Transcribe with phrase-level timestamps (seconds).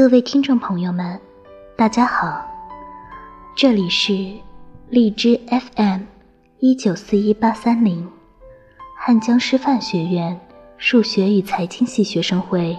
[0.00, 1.20] 各位听众朋友们，
[1.76, 2.42] 大家好，
[3.54, 4.34] 这里是
[4.88, 6.04] 荔枝 FM
[6.58, 8.10] 一九四一八三零，
[8.96, 10.40] 汉江师范学院
[10.78, 12.74] 数学与财经系学生会，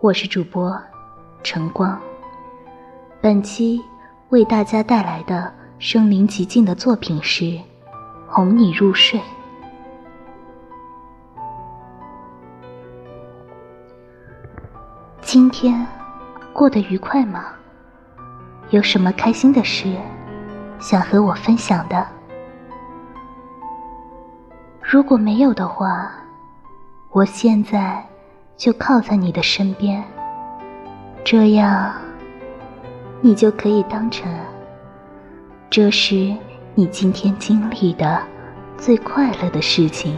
[0.00, 0.76] 我是主播
[1.44, 1.96] 晨光。
[3.20, 3.80] 本期
[4.30, 7.44] 为大家带来的身临其境的作品是
[8.26, 9.20] 《哄你入睡》。
[15.22, 15.86] 今天。
[16.54, 17.46] 过得愉快吗？
[18.70, 19.92] 有什么开心的事
[20.78, 22.06] 想和我分享的？
[24.80, 26.12] 如果没有的话，
[27.10, 28.00] 我现在
[28.56, 30.04] 就靠在你的身边，
[31.24, 31.92] 这样
[33.20, 34.32] 你就可以当成
[35.68, 36.36] 这是
[36.76, 38.22] 你今天经历的
[38.78, 40.16] 最快乐的事情。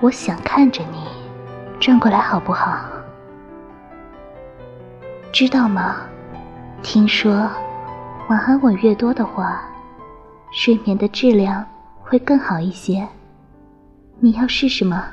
[0.00, 1.08] 我想看着你，
[1.80, 2.84] 转过来好不好？
[5.32, 5.96] 知道吗？
[6.82, 7.48] 听说
[8.28, 9.62] 晚安吻越多的话，
[10.52, 11.64] 睡眠的质量
[12.02, 13.08] 会更好一些。
[14.20, 15.06] 你要试试吗？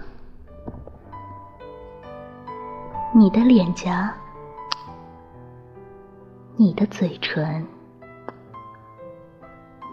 [3.14, 4.14] 你的脸颊，
[6.58, 7.66] 你的嘴唇，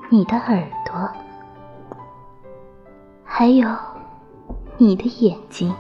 [0.08, 1.08] 你的耳朵，
[3.24, 3.68] 还有。
[4.82, 5.70] 你的眼睛，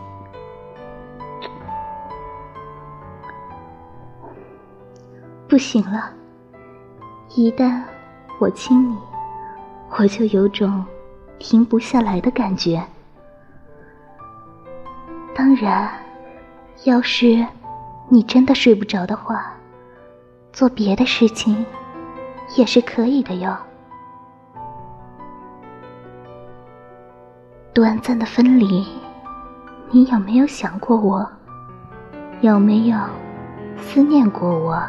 [5.48, 6.12] 不行了。
[7.34, 7.82] 一旦
[8.38, 8.98] 我亲你，
[9.98, 10.84] 我就有种
[11.38, 12.84] 停不下来的感觉。
[15.34, 15.90] 当然，
[16.84, 17.42] 要是
[18.10, 19.54] 你真的睡不着的话，
[20.52, 21.64] 做别的事情
[22.54, 23.56] 也是可以的哟。
[27.72, 28.84] 短暂的分离，
[29.92, 31.24] 你有没有想过我？
[32.40, 32.98] 有没有
[33.78, 34.82] 思念过我？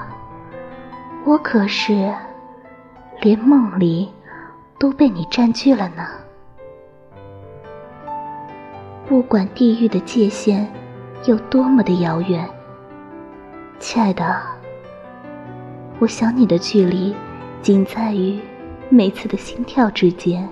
[1.24, 2.12] 我可是
[3.22, 4.10] 连梦里
[4.80, 6.08] 都被你占据了呢。
[9.08, 10.68] 不管地狱的界限
[11.26, 12.50] 有多么的遥远，
[13.78, 14.42] 亲爱的，
[16.00, 17.16] 我想你的距离
[17.62, 18.40] 仅在于
[18.90, 20.50] 每次的心跳之间。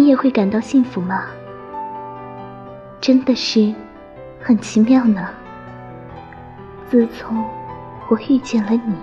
[0.00, 1.26] 你也会感到幸福吗？
[3.02, 3.74] 真的是
[4.40, 5.28] 很奇妙呢。
[6.88, 7.44] 自从
[8.08, 8.96] 我遇见了你，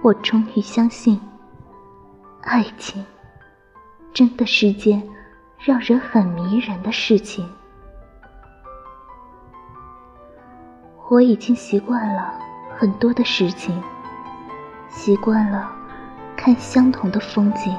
[0.00, 1.20] 我终于相信，
[2.40, 3.04] 爱情
[4.14, 5.06] 真的是件
[5.58, 7.46] 让人很迷人的事情。
[11.10, 12.32] 我已经习惯了
[12.78, 13.78] 很多的事情，
[14.88, 15.70] 习惯了
[16.34, 17.76] 看相同的风景。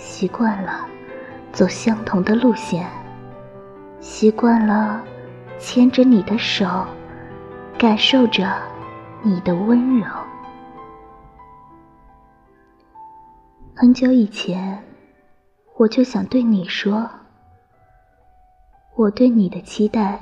[0.00, 0.86] 习惯了
[1.52, 2.88] 走相同的路线，
[4.00, 5.04] 习惯了
[5.58, 6.86] 牵着你的手，
[7.78, 8.50] 感受着
[9.22, 10.06] 你的温柔。
[13.76, 14.82] 很久以前，
[15.76, 17.08] 我就想对你说，
[18.96, 20.20] 我对你的期待，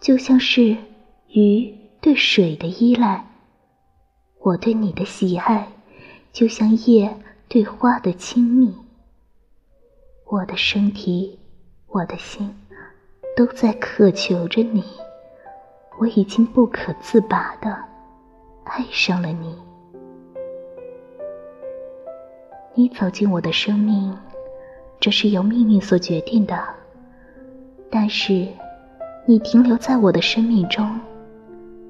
[0.00, 0.76] 就像是
[1.28, 3.22] 鱼对水的依赖；
[4.40, 5.68] 我对你的喜爱，
[6.30, 8.74] 就像叶对花的亲密。
[10.30, 11.38] 我的身体，
[11.86, 12.54] 我的心，
[13.34, 14.84] 都在渴求着你。
[15.98, 17.74] 我已经不可自拔的
[18.64, 19.56] 爱上了你。
[22.74, 24.14] 你走进我的生命，
[25.00, 26.62] 这是由命运所决定的。
[27.90, 28.46] 但是，
[29.24, 31.00] 你停留在我的生命中，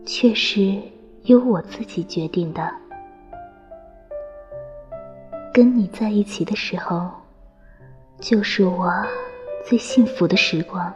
[0.07, 0.81] 却是
[1.25, 2.73] 由我自己决定的。
[5.53, 7.11] 跟你在一起的时候。
[8.21, 8.93] 就是我
[9.65, 10.93] 最幸福的时光，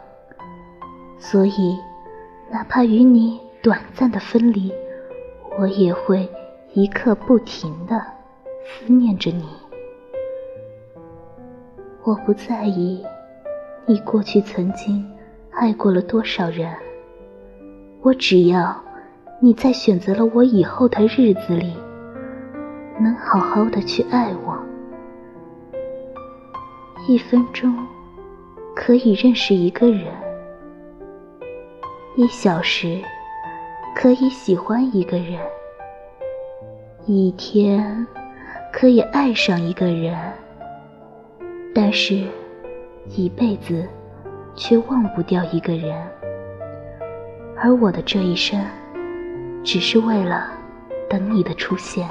[1.17, 1.77] 所以
[2.51, 4.73] 哪怕与你短暂的分离，
[5.57, 6.29] 我也会
[6.73, 8.03] 一刻不停的
[8.65, 9.45] 思念着你。
[12.03, 13.01] 我不在意
[13.85, 15.09] 你过去曾经
[15.51, 16.75] 爱过了多少人，
[18.01, 18.75] 我只要
[19.39, 21.73] 你在选择了我以后的日子里，
[22.99, 24.72] 能好好的去爱我。
[27.05, 27.75] 一分钟
[28.73, 30.05] 可以认识一个人，
[32.15, 32.97] 一小时
[33.93, 35.37] 可以喜欢一个人，
[37.05, 38.07] 一天
[38.71, 40.17] 可以爱上一个人，
[41.75, 42.25] 但是，
[43.09, 43.85] 一辈子
[44.55, 46.01] 却忘不掉一个人。
[47.57, 48.65] 而我的这一生，
[49.61, 50.51] 只是为了
[51.09, 52.07] 等你的出现。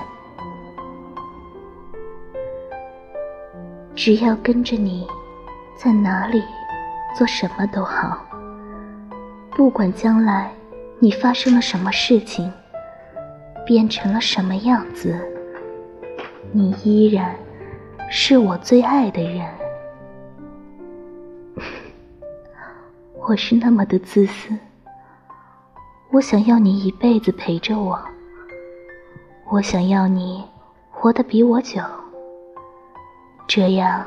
[3.95, 5.07] 只要跟着你
[5.77, 6.43] 在哪里，
[7.17, 8.25] 做什么都好。
[9.51, 10.51] 不管将来
[10.99, 12.51] 你发生了什么事情，
[13.67, 15.15] 变成了什么样子，
[16.53, 17.37] 你依然
[18.11, 19.47] 是我最爱的人。
[23.29, 24.57] 我是那么的自私，
[26.11, 28.03] 我想要你一辈子陪着我，
[29.51, 30.43] 我想要你
[30.91, 31.83] 活得比我久，
[33.47, 34.07] 这样，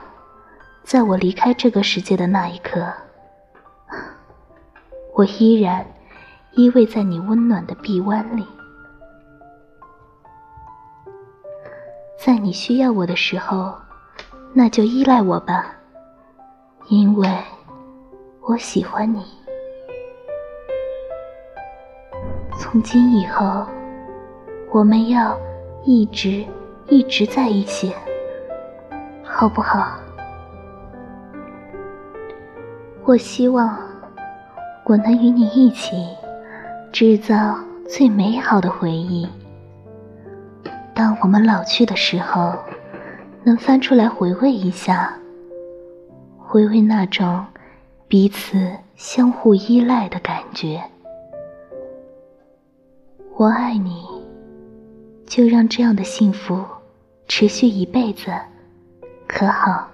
[0.84, 2.92] 在我离开这个世界的那一刻。
[5.14, 5.86] 我依然
[6.54, 8.46] 依偎在你温暖的臂弯里，
[12.18, 13.76] 在你需要我的时候，
[14.54, 15.76] 那就依赖我吧，
[16.88, 17.30] 因为
[18.42, 19.24] 我喜欢你。
[22.58, 23.66] 从今以后，
[24.72, 25.38] 我们要
[25.84, 26.44] 一直
[26.88, 27.94] 一直在一起，
[29.38, 30.00] 好不好？
[33.04, 33.78] 我希望。
[34.86, 36.08] 我能与你一起
[36.92, 37.58] 制造
[37.90, 39.28] 最美好的回忆。
[40.94, 42.54] 当我们老去的时候，
[43.44, 45.12] 能翻出来回味一下，
[46.38, 47.44] 回味那种
[48.08, 50.82] 彼此相互依赖的感觉。
[53.36, 54.06] 我爱你，
[55.26, 56.64] 就让这样的幸福
[57.28, 58.32] 持续一辈子，
[59.28, 59.90] 可好？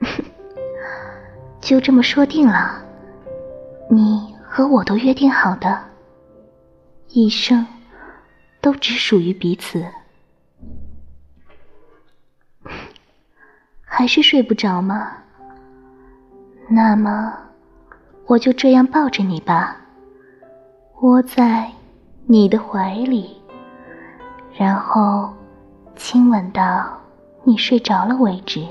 [1.60, 2.82] 就这么说定了。
[3.90, 5.78] 你和我都约定好的，
[7.08, 7.66] 一生
[8.60, 9.84] 都只属于彼此。
[13.84, 15.12] 还是睡不着吗？
[16.68, 17.32] 那么
[18.26, 19.76] 我就这样抱着你吧，
[21.02, 21.70] 窝在
[22.26, 23.40] 你的怀里，
[24.56, 25.32] 然后
[25.94, 26.98] 亲吻到
[27.44, 28.66] 你睡着了为止。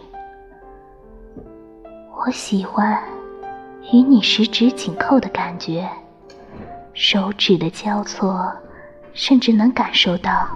[2.17, 3.01] 我喜欢。
[3.91, 5.87] 与你十指紧扣的感觉，
[6.93, 8.49] 手指的交错，
[9.13, 10.47] 甚至能感受到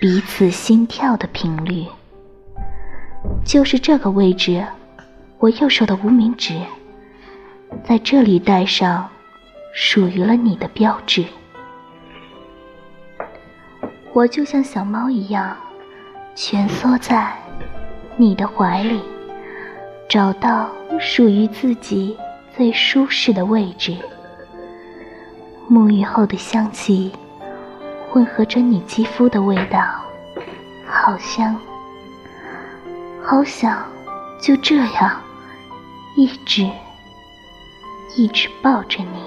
[0.00, 1.84] 彼此心跳的频率。
[3.44, 4.66] 就是这个位置，
[5.38, 6.58] 我右手的无名指，
[7.84, 9.06] 在这里戴上
[9.74, 11.22] 属于了你的标志。
[14.14, 15.54] 我就像小猫一样，
[16.34, 17.32] 蜷缩在
[18.16, 19.00] 你的怀里，
[20.08, 22.16] 找到属于自己。
[22.56, 23.96] 最舒适的位置，
[25.70, 27.10] 沐浴后的香气
[28.10, 29.80] 混合着你肌肤的味道，
[30.86, 31.56] 好香。
[33.22, 33.82] 好想
[34.42, 35.22] 就这样
[36.16, 36.68] 一直
[38.14, 39.22] 一直抱着你。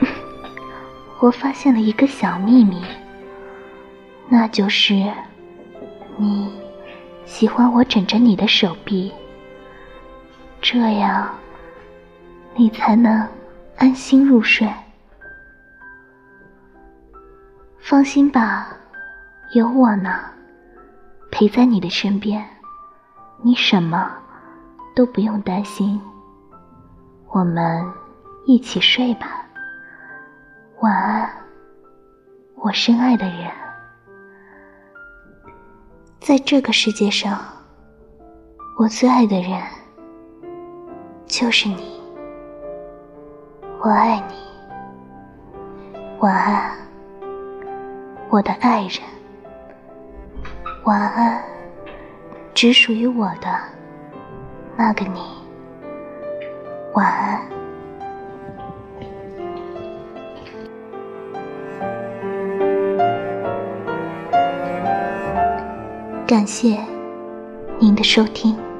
[1.20, 2.82] 我发现了一个小秘密，
[4.34, 4.94] 那就是
[6.16, 6.50] 你
[7.26, 9.12] 喜欢我枕着你的手臂。
[10.62, 11.28] 这样，
[12.54, 13.28] 你才能
[13.76, 14.66] 安心入睡。
[17.78, 18.68] 放心吧，
[19.52, 20.18] 有我呢，
[21.30, 22.42] 陪在你的身边，
[23.42, 24.10] 你什么
[24.96, 26.00] 都不用担心。
[27.28, 27.84] 我们
[28.46, 29.44] 一起睡吧，
[30.80, 31.30] 晚安，
[32.54, 33.50] 我深爱的人。
[36.24, 37.36] 在这个世界上，
[38.78, 39.60] 我最爱的人。
[41.26, 42.00] 就是你，
[43.80, 46.00] 我爱你。
[46.20, 46.70] 晚安，
[48.30, 49.00] 我的爱人。
[50.84, 51.42] 晚安，
[52.54, 53.48] 只属于我的
[54.76, 55.20] 那个你。
[56.94, 57.61] 晚安。
[66.32, 66.78] 感谢
[67.78, 68.71] 您的收听。